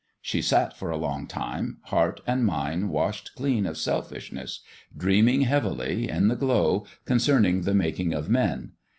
[0.19, 4.61] She sat for a long time, heart and mind washed clean of selfishness,
[4.97, 8.71] dreaming heavily, in the glow, con cerning the making of Men.